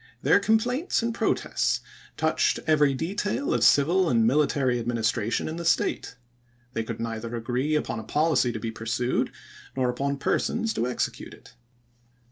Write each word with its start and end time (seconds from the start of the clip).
Their 0.23 0.39
complaints 0.39 1.03
and 1.03 1.13
protests 1.13 1.79
touched 2.17 2.59
every 2.65 2.95
detail 2.95 3.53
of 3.53 3.63
civil 3.63 4.09
and 4.09 4.25
military 4.25 4.83
adminis 4.83 5.13
tration 5.13 5.47
in 5.47 5.57
the 5.57 5.63
State. 5.77 6.15
They 6.73 6.83
could 6.83 6.99
neither 6.99 7.35
agree 7.35 7.75
upon 7.75 7.99
a 7.99 8.03
policy 8.03 8.51
to 8.51 8.59
be 8.59 8.71
pursued 8.71 9.31
nor 9.75 9.91
upon 9.91 10.17
persons 10.17 10.73
to 10.73 10.87
execute 10.87 11.35
it. 11.35 11.53